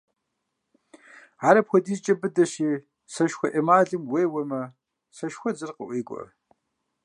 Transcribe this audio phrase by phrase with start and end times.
[1.47, 2.69] Ар апхуэдизкӀэ быдэщи,
[3.13, 4.61] сэшхуэкӀэ эмалым уеуэмэ,
[5.17, 6.23] сэшхуэдзэр къыӀуегуэ.